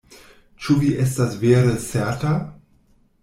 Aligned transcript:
Ĉu 0.63 0.77
vi 0.83 0.87
estas 1.03 1.37
vere 1.43 1.75
certa? 1.83 2.31